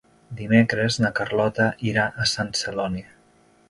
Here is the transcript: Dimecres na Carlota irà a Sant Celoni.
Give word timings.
Dimecres 0.39 0.97
na 1.05 1.13
Carlota 1.21 1.69
irà 1.93 2.09
a 2.25 2.29
Sant 2.35 2.53
Celoni. 2.65 3.09